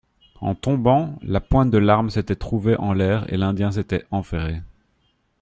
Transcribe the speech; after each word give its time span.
En 0.39 0.55
tombant, 0.55 1.19
la 1.21 1.39
pointe 1.39 1.69
de 1.69 1.77
l'arme 1.77 2.09
s'était 2.09 2.35
trouvée 2.35 2.75
en 2.77 2.91
l'air 2.93 3.31
et 3.31 3.37
l'Indien 3.37 3.69
s'était 3.69 4.03
enferré. 4.09 4.63